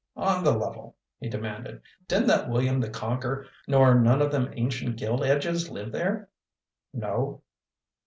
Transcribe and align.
"On 0.15 0.43
the 0.43 0.57
level," 0.57 0.95
he 1.19 1.29
demanded, 1.29 1.79
"didn't 2.07 2.25
that 2.29 2.49
William 2.49 2.79
the 2.79 2.89
Conker 2.89 3.45
nor 3.67 3.93
NONE 3.93 4.23
o' 4.23 4.29
them 4.29 4.51
ancient 4.53 4.97
gilt 4.97 5.21
edges 5.23 5.69
live 5.69 5.91
there?" 5.91 6.27
"No." 6.91 7.43